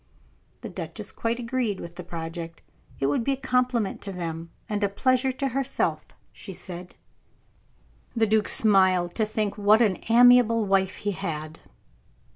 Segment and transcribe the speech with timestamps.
[0.61, 2.63] The duchess quite agreed with the project.
[2.99, 6.95] It would be a compliment to them, and a pleasure to herself, she said.
[8.15, 11.59] The duke smiled to think what an amiable wife he had.